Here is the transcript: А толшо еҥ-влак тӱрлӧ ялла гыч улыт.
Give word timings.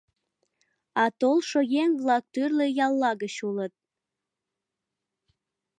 А 1.03 1.05
толшо 1.19 1.59
еҥ-влак 1.81 2.23
тӱрлӧ 2.33 2.67
ялла 2.85 3.11
гыч 3.21 3.35
улыт. 3.47 3.73